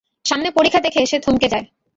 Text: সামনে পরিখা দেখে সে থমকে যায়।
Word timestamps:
সামনে 0.25 0.49
পরিখা 0.57 0.79
দেখে 0.79 0.99
সে 1.05 1.17
থমকে 1.19 1.47
যায়। 1.47 1.65